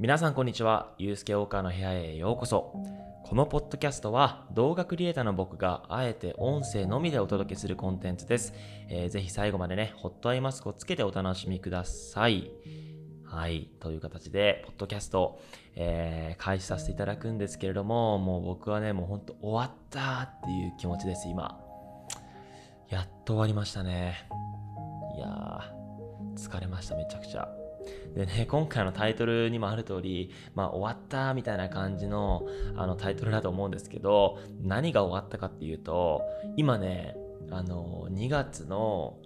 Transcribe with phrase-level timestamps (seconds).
[0.00, 0.94] 皆さんこんにちは。
[0.96, 2.72] ゆうすけオーカーの部屋へようこそ。
[3.22, 8.54] このポッドキャストは動画クリエイターの僕があえて音声のみでお届けするコンテンツです。
[8.88, 12.50] えー、ぜひ最後までね、ホットアイマスクをつけてお楽しみください。
[13.26, 13.68] はい。
[13.78, 15.38] という形で、ポッドキャスト、
[15.76, 21.60] えー、開始させていただくんですけれども、もう僕はね、もうほんと終わったっていう気持ちです、今。
[22.88, 24.26] やっと終わりましたね。
[25.18, 27.59] いやー、疲れました、めちゃくちゃ。
[28.14, 32.46] でね、 今回のタイトルにもある通り、まあ終わったみたいな感じの
[32.76, 36.22] あのタイトルだと思うんですけど、何が終わったかっていうと、
[36.56, 37.16] 今ね、
[37.50, 39.18] あの、2月の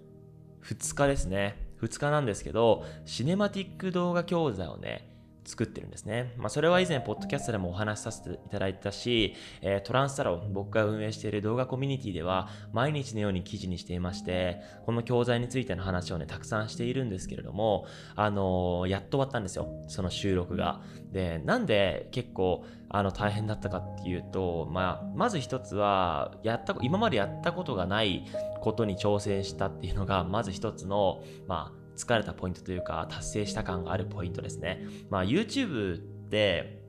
[0.63, 1.63] 2日ですね。
[1.81, 5.14] 2日なんですけど、シネマティック動画教材をね、
[5.45, 6.33] 作ってるんですね。
[6.37, 17.87] まあ、それは以前、ポッドキャストでもお話しさせていただいたし、えー、トランスサロン、僕が運営している動画コミュニティでは、毎日のように記事にしていまして、この教材についての話をね、たくさんしているんですけれども、
[18.17, 19.69] あのー、やっと終わったんですよ。
[19.89, 20.81] その収録が。
[21.13, 28.25] で、なんで結構、あの、大変だったかっていうと、まあ、まず一つは、やった、今までやったことがない
[28.61, 34.87] ことに挑戦したっていうのが、まず一つの、まあ、疲れたポイントというか、達成した感があるポイントですね。
[35.11, 36.83] まあ、YouTube って、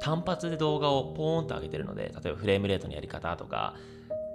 [0.00, 3.76] 単発で動画をポーンと上げてるので、例えばフレームレートのやり方とか、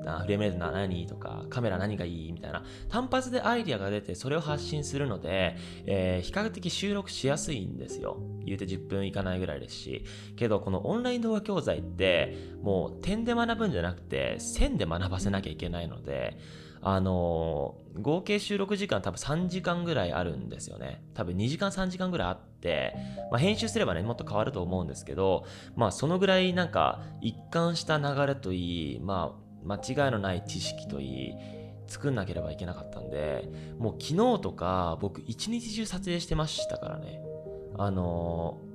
[0.02, 8.18] フレームレート何とか、カメラ何がいいみたいな、単発でアイディアが出て、それを発信するので、えー、比較的収録しやすいんですよ。
[8.46, 10.06] 言うて10分いかないぐらいですし。
[10.36, 16.38] けど、このオンライン動画教材って、もう点で学ぶんじゃなくて、線で学ばせなきゃいけないので、
[16.84, 21.04] あのー、合計収録時間多分3時間ぐらいあるんですよね。
[21.14, 22.96] 多分2時間3時間ぐらいあって、
[23.30, 31.34] まあ、編集すればね、もっと変わると思うんですけど、まあそのぐらいなんか一貫した流れといい、まあ間違いのない知識といい、
[31.88, 37.22] 作んなければいけなかったんで、もう昨日とか僕一日中撮影してましたからね。
[37.78, 38.72] あのー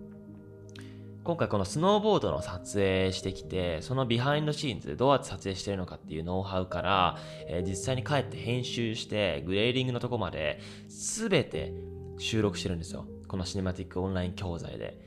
[1.27, 7.17] 今回このスノーボードの撮影してきて、その behind scenes でどうやって撮影してるのかっていうノウハウから、
[7.49, 11.73] えー、実際に帰って編集して、グレーディングのとこまで全て
[12.19, 13.09] 収録してるんですよ。
[13.27, 15.01] このシネマティックオンライン教材で。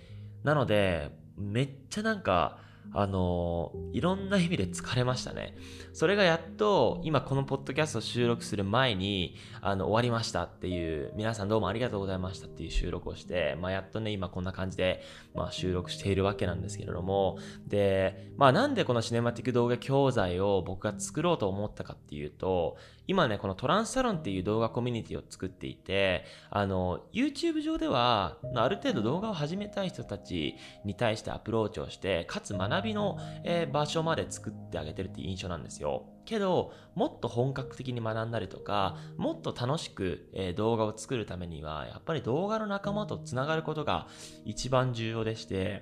[0.44, 2.57] なので、めっちゃなんか、
[2.91, 5.55] あの、いろんな意味で疲れましたね。
[5.94, 15.03] それがやっと、今このポッドキャストを収録する前に、あの、終わりましたっていう、皆さんどうもありがとうございましたっていう収録をして、まあ、やっとね、今こんな感じで、
[15.35, 22.77] まあ、収録しているわけなんですけれども、で、まあ、なんでこのシネマティック動画教材を僕が作ろうと思ったかっていうと、
[23.09, 30.53] 今ね、このトランスサロンっていう動画コミュニティを作っていて、あの、YouTube 上では、ある程度動画を始めたい人たち
[30.86, 36.06] に対してアプローチをして、かつ学びの、え、場所まで作ってあげてるっていう印象なんですよ。
[36.24, 44.06] けど、もっと本格的に学んだりとか、もっと楽しく、え、動画を作るためには、やっぱり動画の仲間とつながることが
[44.46, 45.81] 一番重要でして、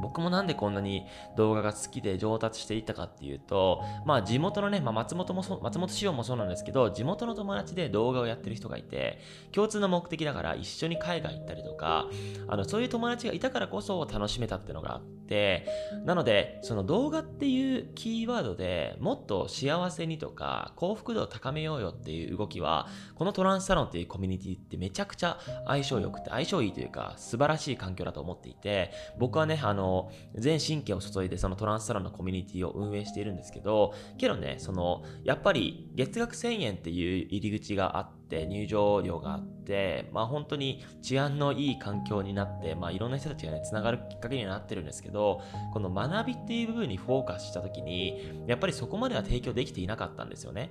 [0.00, 9.18] 僕もなんでこんなに動画が好きで上達していったかっていうと、まあ地元のね、まあ松本も、松本仕様もそうなんですけど、地元の友達で動画をやってる人がいて、
[9.52, 12.06] 共通の目的だから一緒に海外行ったりとか、
[12.48, 15.66] あの、そういう友達がいたからこそ楽しめたっていうのがあって、
[16.04, 45.40] なので、その動画っていうキーワードでもっと幸せにとか幸福度を高めようよっていう動きは、このトランスサロンっていうコミュニティってめちゃくちゃ相性良くて、相性いいというか素晴らしい環境だと思っていて、僕はね、あの、の、全神経を注いでそのトランスサロンのコミュニティを運営しているんですけど、けどね、その、やっぱり月額1000円っていう入り口があって、入場料があって、まあ本当に治安のいい環境になって、まあいろんな人たちがね、つながるきっかけにはなってるんですけど、
[45.72, 50.70] この学びっていう部分にフォーカスした時に、やっぱりそこまでは提供できていなかったんですよね。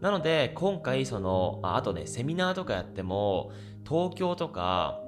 [0.00, 3.52] なので、今回、その、あとね、セミナーとかやっても、
[3.86, 5.00] 東京とか、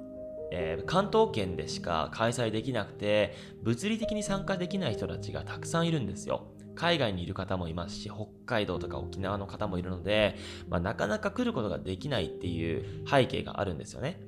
[0.55, 6.47] えー、関東圏でしか開催できなくて、物理的に参加できない人たちがたくさんいるんですよ。
[6.75, 10.37] 海外にいる方もいますし、北海道とか沖縄の方もいるので、
[10.69, 14.21] まあ、なかなか来ることができないっていう背景があるんですよね。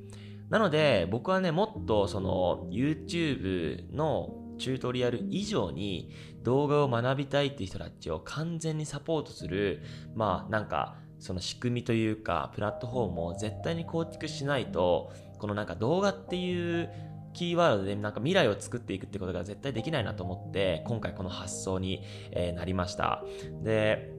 [0.49, 6.11] なので、僕はね、もっとその YouTube のチュートリアル以上に
[6.43, 9.83] 動画を学びたいっていう人たちを完全にサポートする、
[10.15, 15.11] まあなんかその仕組みというか、プラットフォームを絶対に構築しないと、
[15.45, 16.89] このなんか動画っていう
[17.35, 23.23] キーワードでなんか未来を作っていくってことが絶対できないなと思って、今回この発想に、えなりました。
[23.63, 24.11] で、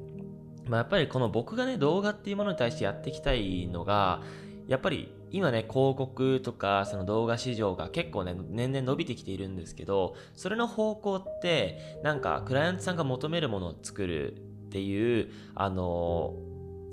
[0.68, 4.22] まあ、やっぱりこの僕がね、動画っていうものに対してやっていきたいのが、
[4.68, 14.36] やっぱり今ね、広告とかその動画市場が結構ね、年々伸びてきているんですけど、それの方向って、なんかクライアントさんが求めるものを作るっ
[14.70, 16.36] ていう、あの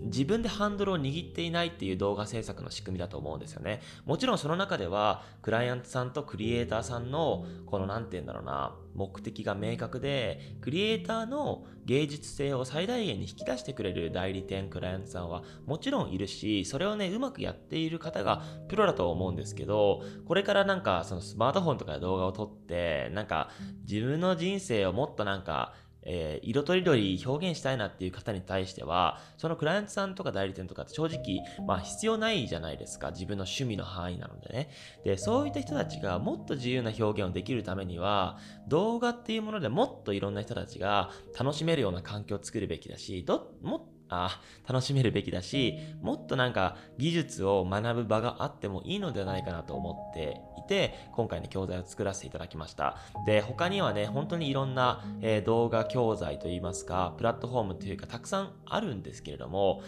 [0.04, 3.80] 自分でハンドルを握っていないっていう動画制作の仕組みだと思うんですよね。
[4.04, 23.50] もちろんその中では、クライアントさんとクリエイターさんの、この何て言うんだろうな、目的が明確で、クリエイターの芸術性を最大限に引き出してくれる代理店、クライアントさんはもちろんいるし、それをね、うまくやっている方がプロだと思うんですけど、これからなんかそのスマートフォンとかで動画を撮って、なんか
[23.88, 33.10] 自分の人生をもっとなんかえー、色とりどり表現したいなっていう方に対しては、そのクライアントさんとか代理店とかって正直、まあ必要ないじゃないですか。
[33.10, 34.70] 自分の趣味の範囲なのでね。
[35.04, 38.38] で、そういった人たちがもっと自由な表現をできるためには、
[38.68, 52.96] 動画っていうものでもっといろんな人たちが楽しめるような環境を作るべきだし、ど、もっとあ楽しめるべきだし、もっとなんか技術を学ぶ場があってもいいのではないかなと思っていて、今回ね、教材を作らせていただきました。
[53.26, 59.82] で、他にはね、本当にいろんな、えー、動画教材といいますか、プラットフォームというかたくさんあるんですけれども、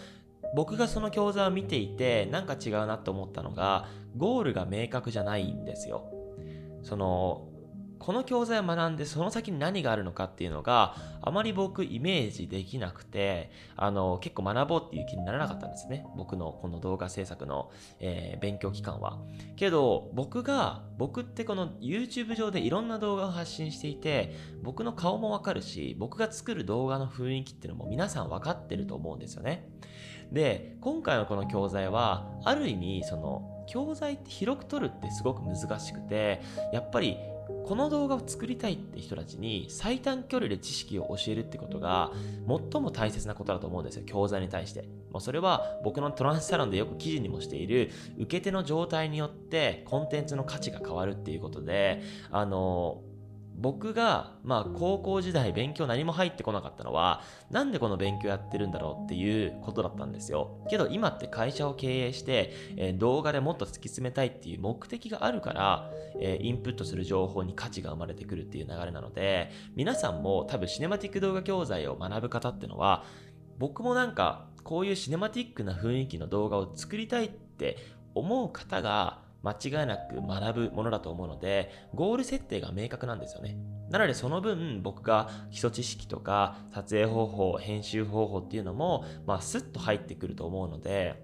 [0.55, 3.87] 僕がその教材を見ていて、なんか違うなと思ったのが、
[4.17, 6.05] ゴールが明確じゃないんですよ。
[6.83, 7.47] その、
[8.05, 16.05] この教材を学んでその先に何があるのかっていうのがあまり僕イメージできなくてあの結構学ぼうっていう気にならなかったんですね。
[16.15, 19.17] 僕のこの動画制作の、えー、勉強期間は。
[19.55, 29.67] けど僕が僕ってこの YouTube 上でいろんな動画を発信していて僕の顔もわかるし僕が作る動画の雰囲気っていうのも皆さん分かってると思うんですよね。
[30.31, 37.17] で今回のこの教材はある意味その教材って広く取るってすごく難しくてやっぱり
[37.65, 42.11] この動画を作りたいって人たちに最短距離で知識を教えるってことが
[42.71, 44.87] 最も大切なことだと思うんですよ、教材に対して。
[45.11, 52.01] もうそれは僕のトランスサロンでよく記事にもしている受け手の状態によってコンテンツの価値が変わるっていうことで、
[52.31, 53.01] あの
[53.57, 60.59] 僕が、まあ、高校時代勉強何も入ってこなかったのは、なんでこの勉強やってるんだろうっていうことだったんですよ。
[60.69, 73.05] けど今って会社を経営して、えー、動画でもっと突き詰めたいっていう目的があるから、えー、インプットする情報に価値が生まれてくるっていう流れなので、皆さんも多分シネマティック動画教材を学ぶ方ってのは、
[73.57, 77.77] 僕もなんかこういうシネマティックな雰囲気の動画を作りたいって
[78.15, 83.57] 思う方が間違いなく学ぶものだと思うので、ゴール設定が明確なんですよね。
[83.91, 91.23] なのでその分僕が基礎知識とか撮影方法、編集方法っていうのも、まあスッと入ってくると思うので、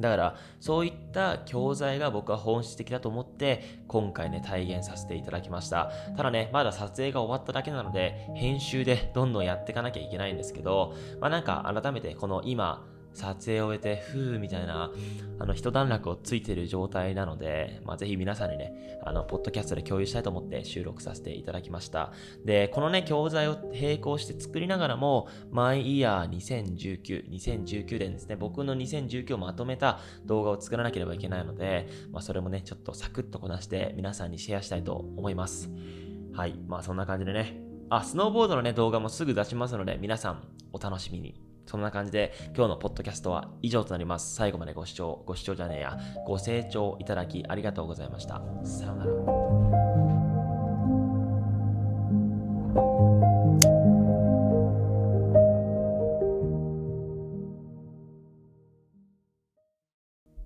[0.00, 14.90] だからそういった教材が僕は本質的だと思って今回ね体現させていただきましたただねまだ撮影が終わっただけなので編集でどんどんやっていかなきゃいけないんですけどまあなんか改めてこの今撮影を終えて、ふーみたいな、
[15.38, 22.12] あの、一段落をついてる状態なので、まあ、ぜひ皆さんにね、あの、ポッドキャストで共有したいと思って収録させていただきました。
[22.44, 35.70] で、このね、教材を並行して作りながらも、マイイヤー2019、2019年ですね、僕の2019をまとめた動画を作らなければいけないので、まあ、それもね、ちょっとサクッとこなして皆さんにシェアしたいと思います。
[36.32, 36.54] はい。
[36.68, 40.42] まあ、そんな感じでね、あ、スノーボードのね、動画もすぐ出しますので、皆さん
[40.72, 41.49] お楽しみに。
[41.70, 44.34] そんな感じで今日のポッドキャストは以上となります。
[44.34, 48.42] 最後までご視聴、ご視聴じゃねえや、ご清聴いただきありがとうございました。
[48.64, 49.39] さようなら。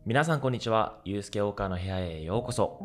[0.06, 0.98] 皆さんこんにちは。
[1.06, 2.78] ゆうすけオーカーの部屋へようこそ。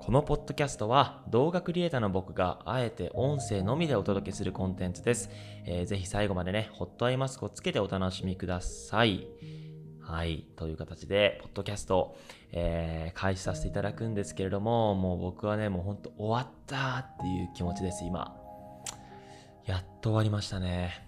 [0.00, 5.30] このポッドキャストは動画クリエイターの僕があえて音声のみでお届けするコンテンツです。
[5.66, 9.28] えー、ぜひ最後までね、ホットアイマスクをつけてお楽しみください。
[10.00, 10.48] はい。
[10.56, 12.16] という形で、ポッドキャスト、
[12.50, 18.36] えー、開始させていただくんですけれども、もう僕はね、もうほんと終わったっていう気持ちです、今。
[19.64, 21.04] やっと終わりましたね。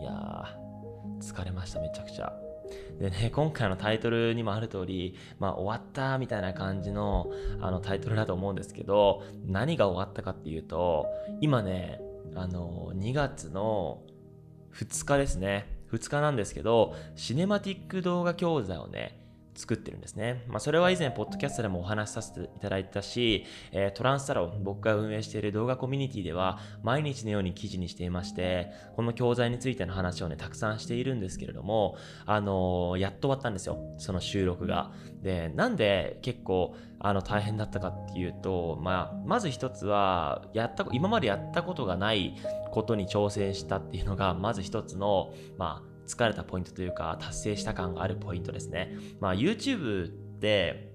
[0.00, 2.32] いやー、疲れました、めちゃくちゃ。
[2.98, 11.06] でね、 今回のタイトルにもある通り、まあ終わったみたいな感じのあのタイトルだと思うんですけど、何が終わったかっていうと、
[11.40, 12.00] 今ね、
[12.34, 14.02] あの、2月の
[14.74, 15.80] 2日ですね。
[15.92, 19.21] 2日なんですけど、シネマティック動画教材をね、
[19.62, 20.44] 作ってるんですね。
[20.48, 33.78] まあ、それは以前、ポッドキャストでもお話しさせていただいたし、えー、トランスサロン、僕が運営している動画コミュニティでは、毎日のように記事にしていまして、この教材についての話をね、たくさんしているんですけれども、あのー、やっと終わったんですよ。
[33.98, 34.90] その収録が。
[35.22, 42.34] で、なんで結構、あの、大変だったかっていうと、まあ、まず一つは、やった、今までやったことがない
[42.72, 48.96] ことに挑戦したっていうのが、まず一つの、まあ、疲れたポイントというか達成した感があるポイントですね。
[49.20, 50.92] まあ YouTube って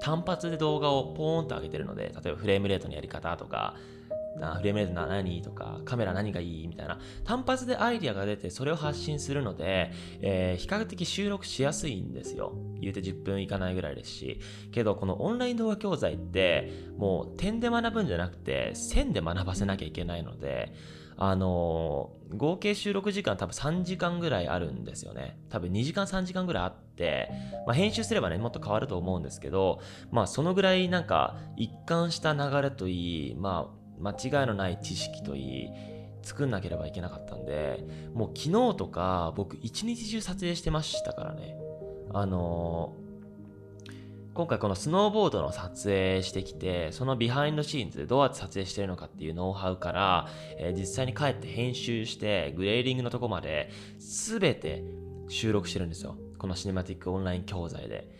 [0.00, 3.74] 単発で動画をポーンと上げてるので、例えばフレームレートのやり方とか、
[4.34, 12.52] フレームレート何とか、カメラ何がいいみたいな、単発でアイディアが出て、それを発信するので、えー、比較的収録しやすいんですよ。
[12.80, 14.40] 言うて10分いかないぐらいですし。
[14.72, 20.74] けど、このオンライン動画教材って、もう点で学ぶんじゃなくて、線で学ばせなきゃいけないので、
[21.16, 25.38] あのー、合計収録時間多分3時間ぐらいあるんですよね。
[25.48, 27.30] 多分2時間3時間ぐらいあって、
[27.66, 29.80] まあ、編集すればね、もっと変わると思うんですけど、
[30.10, 35.70] まあそのぐらいなんか一貫した流れといい、まあ間違いのない知識といい、
[36.22, 41.56] 作んなければいけなかったんで、もう昨日とか僕一日中撮影してましたからね。
[42.12, 43.03] あのー
[44.34, 50.26] 今回このスノーボードの撮影してきて、その behind scenes でどうやって撮影してるのかっていうノウハウから、
[50.58, 54.82] えー、実際に帰って編集して、グレーディングのとこまで全て
[55.28, 56.16] 収録してるんですよ。
[56.36, 58.10] このシネマティックオンライン教材で。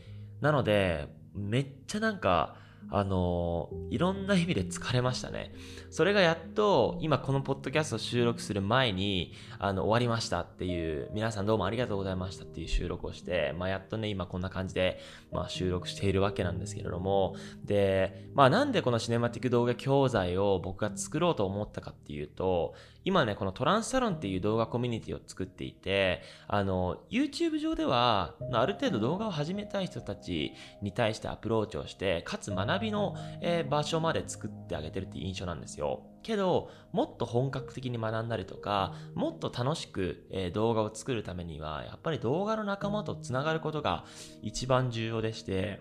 [0.41, 2.55] なので、めっちゃなんか、
[2.91, 5.53] あのいろんな意味で疲れましたね。
[5.91, 14.99] それがやっと、今このポッドキャストを収録する前に、あの、終わりましたっていう、皆さんどうもありがとうございましたっていう収録をして、まあ、やっとね、今こんな感じで、
[15.31, 22.75] まあ、収録しているわけなんですけれども、で、まあ、なんでこのシネマティック動画教材を僕が作ろうと思ったかっていうと、
[23.05, 36.03] 今ね、このトランスサロンっていう動画コミュニティを作っていて、あの、YouTube 上では、ある程度動画を始めたい人たちに対してアプローチをして、かつ学びの、えー、場所まで作ってあげてるっていう印象なんですよ。
[36.23, 44.05] けど、もっと本格的に学んだりとか、もっと楽しく、えー、動画を作るためには、やっぱり動画の仲間とつながることが
[44.43, 45.81] 一番重要でして、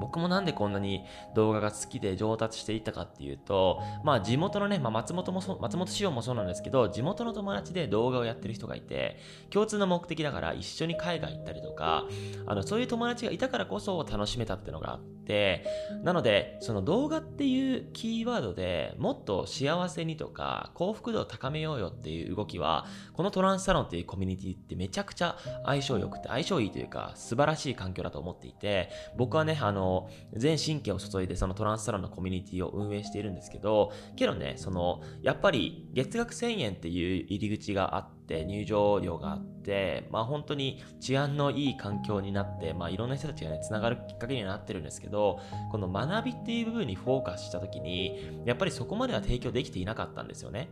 [0.00, 1.04] 僕もなんでこんなに
[1.34, 9.18] 動画が好きで上達していったかっていうと、まあ地元のね、まあ松本もそ、松本仕様もそうなんですけど、地元の友達で動画をやってる人がいて、
[9.50, 12.04] 共通の目的だから一緒に海外行ったりとか、
[12.46, 15.64] あの、そういう友達がいたからこそ楽しめたっていうのがあって、
[16.02, 50.68] なので、その動画っていうキーワードでもっと幸せにとか幸福度を高めようよっていう動きは、このトランスサロンっていうコミュニティってめちゃくちゃ相性良くて、相性いいというか素晴らしい環境だと思っていて、僕はね、あの、の、全神経を注いでそのトランスサロンのコミュニティを運営しているんですけど、けどね、その、やっぱり月額1000円っていう入り口があって、入場料があって、まあ本当に治安のいい環境になって、まあいろんな人たちがね、つながるきっかけにはなってるんですけど、この学びっていう部分にフォーカスした時に、やっぱりそこまでは提供できていなかったんですよね。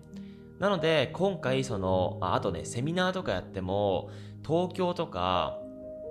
[0.59, 4.11] なので、今回、その、ああとね、セミナーとかやっても、
[4.47, 5.59] 東京とか、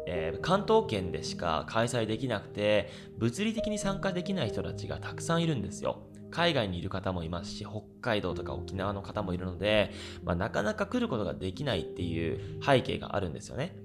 [0.08, 6.04] えー、関東圏でしか開催できなくて、物理的に参加できない人たちがたくさんいるんですよ。
[6.32, 9.92] 海外にいる方もいますし、北海道とか沖縄の方もいるので、
[10.24, 13.78] まあ、なかなか来ることができないっていう背景があるんですよね。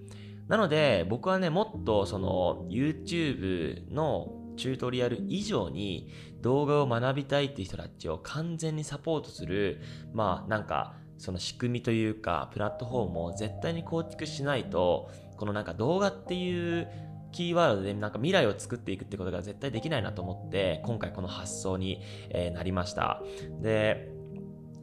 [0.48, 6.10] なので、僕はね、もっとその YouTube のチュートリアル以上に
[6.40, 9.80] 動画を学びたいっていう人たちを完全にサポートする、
[10.12, 16.86] まあなんかその仕組みというか、プラットフォームを絶対に構築しないと、このなんか動画っていう
[17.32, 23.22] キーワードでなんか未来を作っていくってことが絶対できないなと思って、今回この発想に、えなりました。
[23.62, 24.12] で、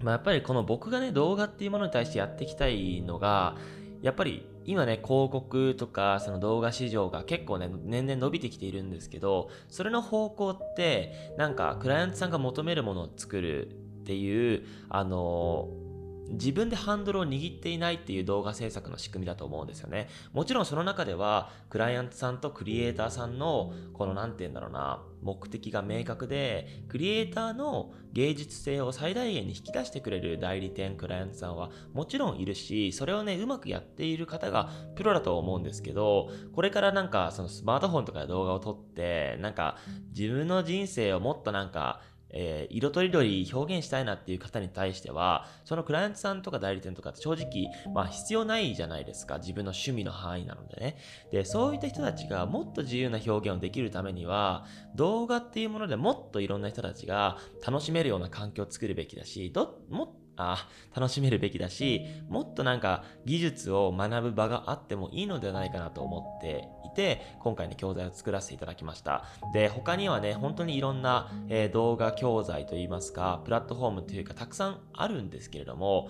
[0.01, 3.55] まあ、やっぱりこの僕がね、動画っていうものに対してやっていきたいのが、
[4.01, 13.69] やっぱり今ね、広告とかその動画市場が結構ね、年々伸びてきているんですけど、それの方向って、なんかクライアントさんが求めるものを作るっ
[14.05, 15.87] ていう、あのー
[16.29, 20.10] 自分でハンドルを握っていないっていう動画制作の仕組みだと思うんですよね。
[20.34, 39.77] もちろんその中では、クライアントさんとクリエイターさんの、この何て言うんだろうな、目的が明確で、クリエイターの芸術性を最大限に引き出してくれる代理店、クライアントさんはもちろんいるし、それをね、うまくやっている方がプロだと思うんですけど、これからなんかそのスマートフォンとかで動画を撮って、なんか
[40.15, 49.38] 自分の人生をもっとなんかえー、色とりどり表現したいなっていう方に対しては、そのクライアントさんとか代理店とかって正直、まあ必要ないじゃないですか。
[49.38, 50.98] 自分の趣味の範囲なのでね。
[51.31, 54.65] で、そういった人たちがもっと自由な表現をできるためには、
[54.96, 69.25] 動画っていうものでもっといろんな人たちが楽しめるような環境を作るべきだし、ど、もっあ楽しめるべきだし、もっとなんか技術を学ぶ場があってもいいのではないかなと思っていて、今回の教材を作らせていただきました。
[69.53, 76.10] で、他にはね、本当にいろんな、えー、動画教材といいますか、プラットフォームというかたくさんあるんですけれども、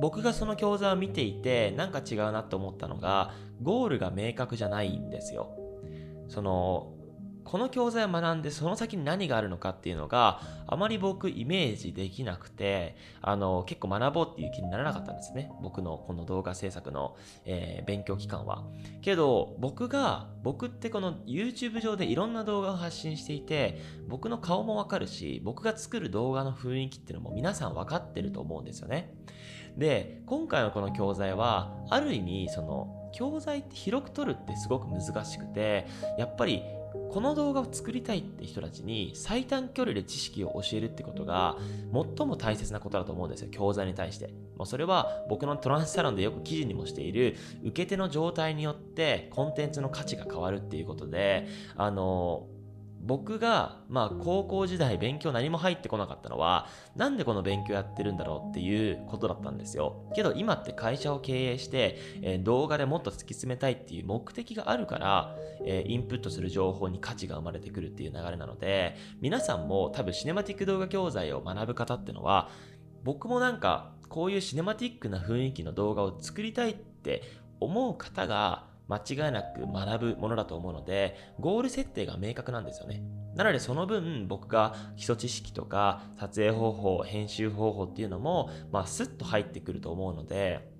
[0.00, 3.32] 僕がその教材を見ていて、なんか違うなと思ったのが、
[3.62, 5.50] ゴールが明確じゃないんですよ。
[6.28, 6.92] その、
[7.48, 15.50] この教材を学んでその先に何があるのかっていうのがあまり僕イメージできなくてあの結構学ぼうっていう気にならなかったんですね。
[15.62, 18.64] 僕のこの動画制作の、えー、勉強期間は。
[19.00, 29.14] けど僕が僕ってこの YouTube 上でいろんな動画を発信していて僕の顔もわかるし僕が作る動画の雰囲気っていうのも皆さん分かってると思うんですよね。
[29.78, 35.86] で今回のこの教材はある意味その教材って広く取るってすごく難しくて
[36.18, 36.62] やっぱり
[37.10, 41.56] この動画を作りたいって人たちに最短距離で知識を教えるってことが
[42.16, 43.48] 最も大切なことだと思うんですよ。
[43.50, 44.28] 教材に対して。
[44.56, 52.48] もうそれは僕のトランスサロンでよく記事にもしている受け手の状態によってコンテンツの価値が変わるっていうことであの
[53.00, 60.10] 僕が、まあ、高校時代勉強何も入ってこなかったのは、なんでこの勉強やってるんだろうっていうことだったんですよ。
[60.14, 72.50] けど今って会社を経営して、えー、動画でもっと突き詰めたいっていう目的があるから、えー、インプットする情報に価値が生まれてくるっていう流れなので、皆さんも多分シネマティック動画教材を学ぶ方ってのは、
[73.04, 77.22] 僕もなんかこういうシネマティックな雰囲気の動画を作りたいって
[77.60, 83.02] 思う方が間違いなく学ぶものだと思うので、ゴール設定が明確なんですよね。
[83.34, 90.78] なのでその分僕が基礎知識とか撮影方法、編集方法っていうのも、まあスッと入ってくると思うので、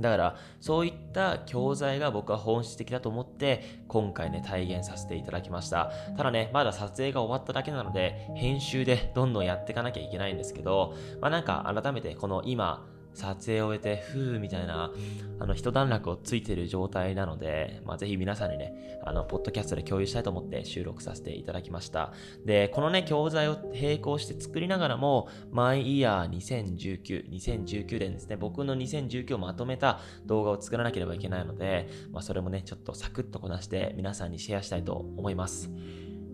[0.00, 14.92] だからそういった教材が僕は本質的だと思って今回ね体現させていただきましたただねまだ撮影が終わっただけなので編集でどんどんやっていかなきゃいけないんですけどまあなんか改めてこの今撮影を終えて、ふーみたいな、
[15.38, 22.12] あの、一段落をついてる状態なので、まあ、ぜひ皆さんにね、あの、ポッドキャストで共有したいと思って収録させていただきました。
[22.44, 35.70] で、このね、教材を並行して作りながらも、マイイヤー2019、2019年ですね、僕の2019をまとめた動画を作らなければいけないので、まあ、それもね、ちょっとサクッとこなして皆さんにシェアしたいと思います。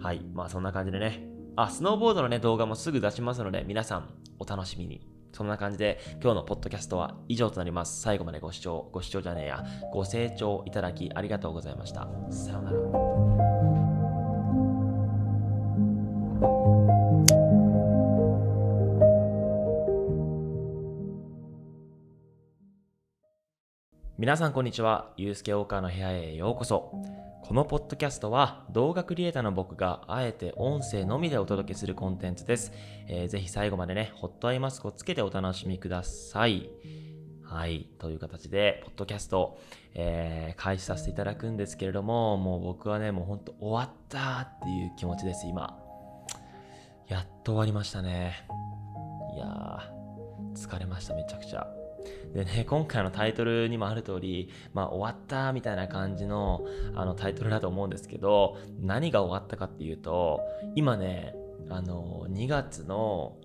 [0.00, 0.20] はい。
[0.34, 5.13] まあ、そんな感じでね、あ、スノーボードのね、動画もすぐ出しますので、皆さんお楽しみに。
[5.34, 8.00] そんな感じで今日のポッドキャストは以上となります。
[8.00, 12.08] 最後までご視聴、ご視聴じゃねえや、ご清聴いただきありがとうございました。
[12.30, 12.78] さようなら。
[24.16, 25.12] 皆さんこんにちは。
[25.16, 26.92] ゆうすけ大川の部屋へようこそ。
[27.46, 32.72] このポッドキャストは動画クリエイターの僕があえて音声のみでお届けするコンテンツです。
[33.06, 36.70] えー、ぜひ最後までね、ホットアイマスクをつけてお楽しみください。
[37.42, 37.86] はい。
[37.98, 39.58] という形で、ポッドキャスト、
[39.92, 45.78] えー、開始させていただくんですけれども、もう僕はね、もうほんと終わったっていう気持ちです、今。
[47.08, 48.48] やっと終わりましたね。
[49.36, 51.83] いやー、疲れました、めちゃくちゃ。
[52.34, 60.40] でね、 今回のタイトルにもある通り、まあ終わったみたいな感じのあのタイトルだと思うんですけど、何が終わったかっていうと、
[60.74, 61.34] 今ね、
[61.70, 63.36] あの、2月の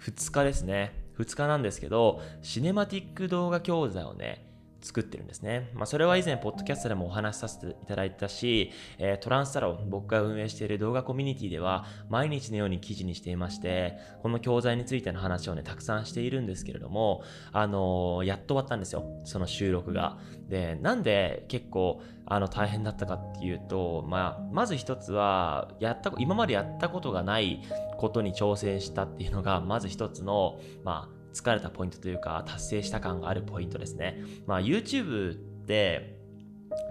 [0.00, 1.06] 2日ですね。
[1.18, 4.45] 2日なんですけど、シネマティック動画教材をね、
[4.86, 5.70] 作ってるんですね。
[5.74, 17.22] まあ、それは以前、ポッドキャストでもお話しさせていただいたし、えー、トランスサロン、僕が運営している動画コミュニティでは、毎日のように記事にしていまして、この教材についての話をね、たくさんしているんですけれども、
[17.52, 19.04] あのー、やっと終わったんですよ。
[19.24, 20.18] その収録が。
[20.48, 27.62] で、なんで結構、あの、大変だったかっていうと、まあ、まず一つは、やった、今までやったことがない
[27.98, 34.22] ことに挑戦したっていうのが、まず一つの、まあ、疲れたポイントというか、達成した感があるポイントですね。
[34.46, 35.34] まあ、YouTube っ
[35.66, 36.18] て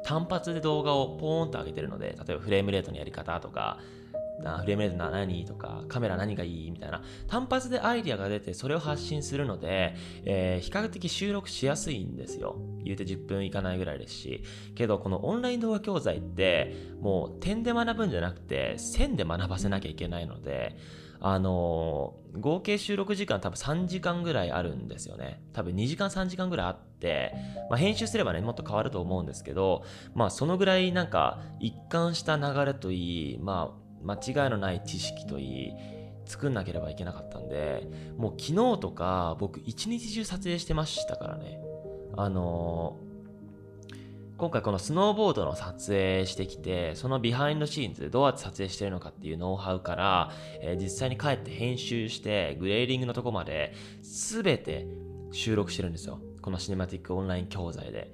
[0.04, 3.80] 単発で動画をポーンと上げてるので、例えばフレームレートのやり方とか、
[4.38, 12.58] フレームレート何とか、カメラ何がいいみたいな、単発でアイディアが出て、それを発信するので、えー、比較的収録しやすいんですよ。
[12.84, 14.44] 言うて10分いかないぐらいですし。
[14.76, 20.76] けど、このオンライン動画教材って、もう点で学ぶんじゃなくて、線で学ばせなきゃいけないので、
[21.28, 25.42] あのー、合計収録時間多分3時間ぐらいあるんですよね。
[25.54, 27.34] 多分2時間3時間ぐらいあって、
[27.68, 29.84] まあ、編集すればね、もっと変わると思うんですけど、
[30.14, 35.74] まあそのぐらいなんか一貫した流れといい、まあ間違いのない知識といい、
[36.28, 41.60] 作んなければいけなかったんで、もう昨日とか僕一日中撮影してましたからね。
[42.16, 43.00] あの
[44.38, 54.88] 今回このスノーボードの撮影してきて、その behind scenes でどうやって撮影してるのかっていうノウハウから、えー、実際に帰って編集して、グレーディングのとこまで、すべて
[55.32, 56.20] 収録してるんですよ。
[56.42, 58.14] このシネマティックオンライン教材で。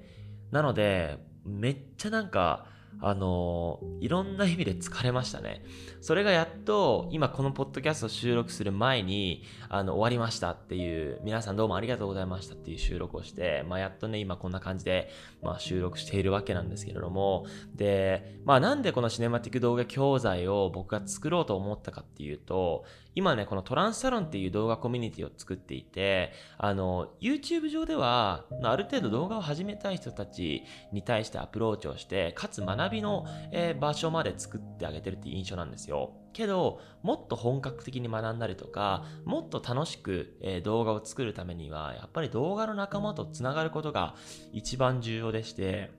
[0.52, 2.66] なので、めっちゃなんか、
[3.00, 5.62] あのいろんな意味で疲れましたね。
[6.00, 15.10] それがやっと今このポッドキャストを収録する前にあの終わりましたっていう皆さんどうもありがとうございましたっていう収録をして、まあ、やっとね今こんな感じで、
[15.42, 36.14] まあ、収録しているわけなんですけれどもで、まあ、なんでこのシネマティック動画教材を僕が作ろうと思ったかっていうと今ね、このトランスサロンっていう動画コミュニティを作っていて、あの、YouTube 上では、ある程度動画を始めたい人たちに対してアプローチをして、かつ学びの、えー、場所まで作ってあげてるっていう印象なんですよ。
[36.32, 44.14] けど、もっと本格的に学んだりとか、もっと楽しく、えー、動画を作るためには、やっぱり動画の仲間とつながることが
[44.52, 45.90] 一番重要でして、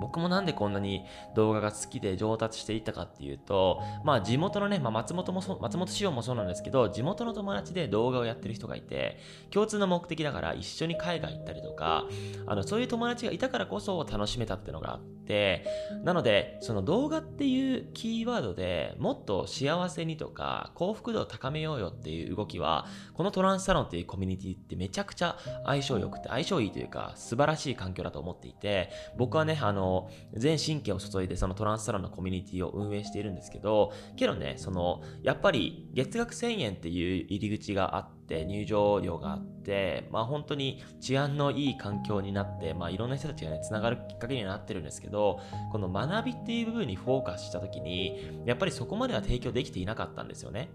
[0.00, 9.18] 僕もなんでこんなに動画が好きで上達していったかっていうと、まあ地元のね、まあ松本もそ、松本志陽もそうなんですけど、地元の友達で動画をやってる人がいて、
[9.50, 12.04] 共通の目的だから一緒に海外行ったりとか、
[12.46, 15.64] あの、そういう友達がいたからこそ楽しめたってのがあって、
[16.04, 45.38] なので、その動画っていうキーワードでもっと幸せにとか幸福度を高めようよっていう動きは、このトランスサロンっていうコミュニティってめちゃくちゃ相性良くて、相性いいというか素晴らしい環境だと思っていて、僕はね、あの、の、全神経を注いでそのトランスサロンのコミュニティを運営しているんですけど、けどね、その、やっぱり月額1000円っていう入り口があって、入場料があって、まあ本当に治安のいい環境になって、まあいろんな人たちがね、つながるきっかけにはなってるんですけど、
[45.70, 50.70] この学びっていう部分にフォーカスした時に、やっぱりそこまでは提供できていなかったんですよね。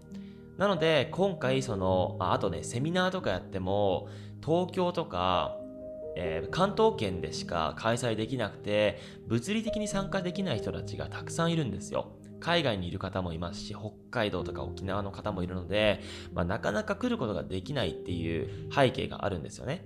[0.58, 4.08] なので、今回、その、あとね、セミナーとかやっても、
[4.44, 5.56] 東京とか、
[6.16, 12.12] えー、関東圏でしか開催できなくて、物理的に参加できない人たちがたくさんいるんですよ。
[12.40, 16.00] 海外にいる方もいますし、北海道とか沖縄の方もいるので、
[16.32, 19.84] まあ、なかなか来ることができないっていう背景があるんですよね。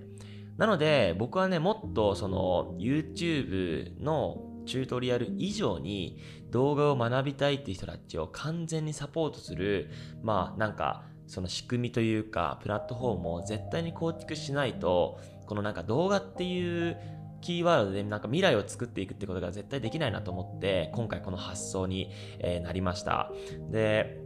[0.57, 9.91] なので、僕はね、もっとその YouTube のチュートリアル以上に動画を学びたいっていう人たちを完全にサポートする、
[10.23, 16.97] まあなんかその仕組みというか、プラットフォームを絶対に構築しないと、このなんか動画っていう
[17.41, 23.31] キーワードでなんか未来を作っていくってことが絶対できないなと思って、今回この発想に、えなりました。
[23.71, 24.19] で、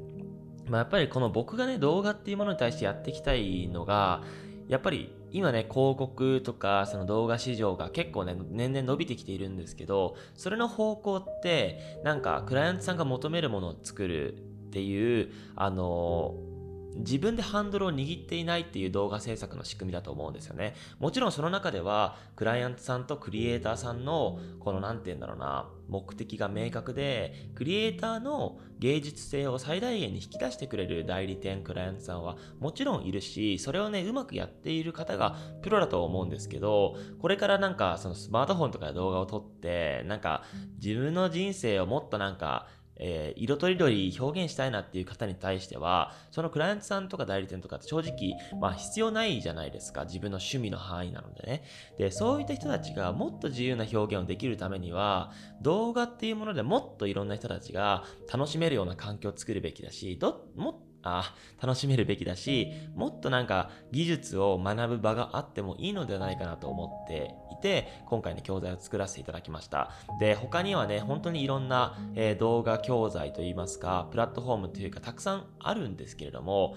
[0.68, 4.24] まあ、やっぱりこの僕がね、動画っていうものに対してやっていきたいのが、
[4.68, 14.40] やっぱり今ね、広告とかその動画市場が結構ね、年々伸びてきているんですけど、それの方向って、なんかクライアントさんが求めるものを作るっ
[14.72, 16.51] ていう、あのー
[16.96, 20.76] 自分でハンドルを握っていないっていう動画制作の仕組みだと思うんですよね。
[21.00, 40.44] もちろんその中では、クライアントさんとクリエイターさんの、この何て言うんだろうな、目的が明確で、クリエイターの芸術性を最大限に引き出してくれる代理店、クライアントさんはもちろんいるし、それをね、うまくやっている方がプロだと思うんですけど、これからなんかそのスマートフォンとかで動画を撮って、なんか
[40.84, 42.68] 自分の人生をもっとなんか
[43.02, 50.06] えー、色とりどり表現したいなっていう方に対しては、そのクライアントさんとか代理店とかって正直、まあ必要ないじゃないですか。
[50.06, 51.64] 自分の趣味の範囲なのでね。
[51.98, 69.92] で、そういった人たちがもっと自由な表現をできるためには、動画っていうものでもっといろんな人たちが楽しめるような環境を作るべきだし、ど、もっとあ楽しめるべきだし、もっとなんか技術を学ぶ場があってもいいのではないかなと思っていて、今回の教材を作らせていただきました。
[70.20, 76.76] で、他にはね、本当にいろんな、えー、動画教材といいますか、プラットフォームというかたくさんあるんですけれども、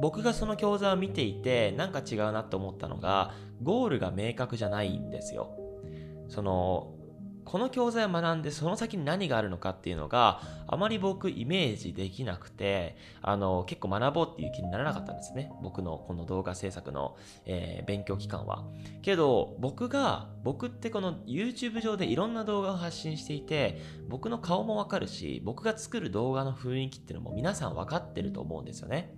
[0.00, 5.56] 僕がその教材を見ていて、なんか違うなと思ったのが、ゴールが明確じゃないんですよ。
[6.28, 6.95] その、
[7.46, 15.52] この教材を学んでその先に何があるのかっていうのがあまり僕イメージできなくてあの結構学ぼうっていう気にならなかったんですね。
[15.62, 18.64] 僕のこの動画制作の、えー、勉強期間は。
[19.00, 29.14] けど僕が僕ってこの YouTube 上でいろんな動画を発信していて僕の顔もわかるし僕が作る動画の雰囲気っていうのも皆さん分かってると思うんですよね。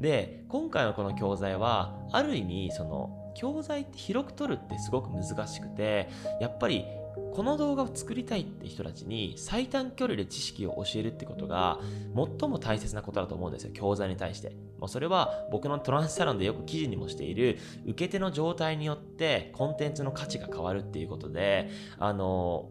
[0.00, 6.08] で今回のこの教材はある意味その教材って広く取るってすごく難しくて
[6.40, 6.84] やっぱり
[7.32, 11.78] この動画を作りたいって人たちに最短距離で知識を教えるってことが
[12.40, 14.56] 最も大切なことだと思うんですよ、教材に対して。
[14.78, 22.70] もうそれは僕のトランスサロンでよく記事にもしている受け手の状態によってコンテンツの価値が変わるっていうことで、あの、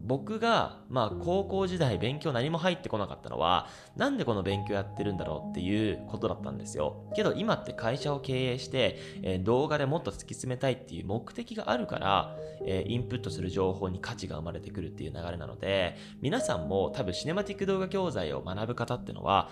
[0.00, 7.10] 僕が、まあ、高校時代勉強何も入ってこなかったのは、なんでこの勉強やってるんだろうっていうことだったんですよ。
[7.14, 19.50] けど今って会社を経営して、えー、動画でもっと突き詰めたいっていう目的があるから、えー、インプットする情報に価値が生まれてくるっていう流れなので、皆さんも多分シネマティック動画教材を学ぶ方ってのは、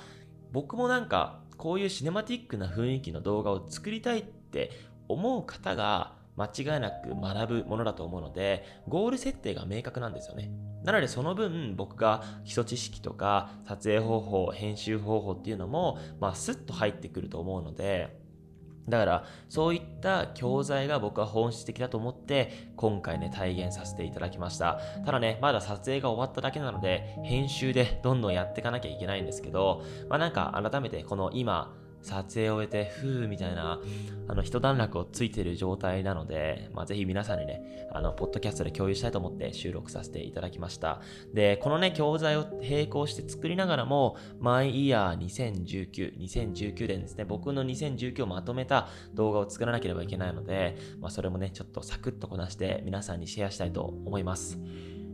[0.52, 4.70] 僕もなんかこういうシネマティックな雰囲気の動画を作りたいって
[5.09, 10.51] 思う方が間違いなく学ぶものだと思うので、ゴール設定が明確なんですよね。
[10.85, 18.25] なのでその分僕が基礎知識とか撮影方法、編集方法っていうのも、まあスッと入ってくると思うので、
[18.88, 33.81] だからそういった教材が僕は本質的だと思って今回ね体現させていただきましたただねまだ撮影が終わっただけなので編集でどんどんやっていかなきゃいけないんですけどまあなんか改めてこの今撮影を終えて、ふーみたいな、
[34.29, 41.01] あの、一段落をついてる状態なので、まあ、ぜひ皆さんにね、あの、ポッドキャストで共有したいと思って収録させていただきました。
[41.33, 54.59] で、このね、教材を並行して作りながらも、マイイヤー2019、2019年ですね、僕の2019をまとめた動画を作らなければいけないので、まあ、それもね、ちょっとサクッとこなして皆さんにシェアしたいと思います。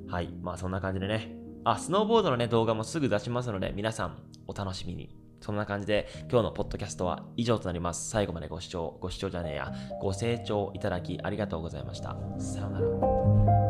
[0.08, 0.28] はい。
[0.42, 5.19] まあ、そんな感じでね、あ、スノーボードのね、動画もすぐ出しますので、皆さんお楽しみに。
[5.40, 8.10] そんな感じで今日のポッドキャストは以上となります。
[8.10, 12.16] 最後までご視聴、ご視聴じゃねえや、ご清聴いただきありがとうございました。
[12.38, 13.69] さようなら。